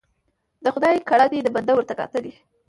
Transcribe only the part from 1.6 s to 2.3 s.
ورته کاته